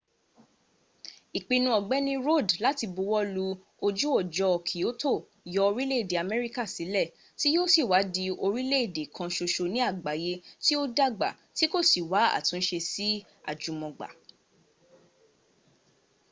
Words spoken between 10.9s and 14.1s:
dàgbà tí kò sì wá́ àtúnṣe sí àjùmọ̀gbà